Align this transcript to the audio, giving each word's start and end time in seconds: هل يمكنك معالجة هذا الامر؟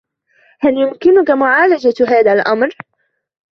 هل 0.59 0.77
يمكنك 0.77 1.31
معالجة 1.31 2.05
هذا 2.07 2.33
الامر؟ 2.33 2.69